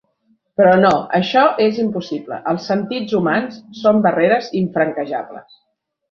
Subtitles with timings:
[0.59, 5.61] Però no, això és impossible; els sentits humans són barreres infranquejables.